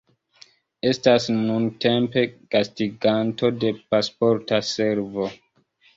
[0.91, 2.23] Estas nuntempe
[2.55, 5.29] gastiganto de Pasporta Servo.